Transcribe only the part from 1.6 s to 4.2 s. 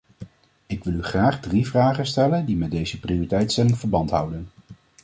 vragen stellen die met deze prioriteitstelling verband